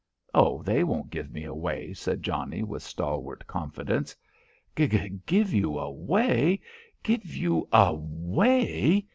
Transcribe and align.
"Oh, 0.33 0.63
they 0.63 0.83
won't 0.83 1.11
give 1.11 1.29
me 1.29 1.43
away," 1.43 1.93
said 1.93 2.23
Johnnie 2.23 2.63
with 2.63 2.81
stalwart 2.81 3.45
confidence. 3.45 4.15
"Gi 4.75 4.87
give 5.27 5.53
you 5.53 5.77
away? 5.77 6.59
Give 7.03 7.23
you 7.27 7.67
a 7.71 7.93
way?" 7.93 9.05